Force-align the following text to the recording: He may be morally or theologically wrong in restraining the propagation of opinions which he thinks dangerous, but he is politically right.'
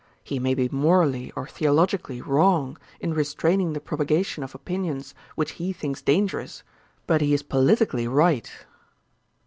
He 0.23 0.39
may 0.39 0.55
be 0.55 0.67
morally 0.67 1.31
or 1.35 1.45
theologically 1.45 2.21
wrong 2.23 2.79
in 2.99 3.13
restraining 3.13 3.73
the 3.73 3.79
propagation 3.79 4.43
of 4.43 4.55
opinions 4.55 5.13
which 5.35 5.51
he 5.61 5.71
thinks 5.73 6.01
dangerous, 6.01 6.63
but 7.05 7.21
he 7.21 7.35
is 7.35 7.43
politically 7.43 8.07
right.' 8.07 8.51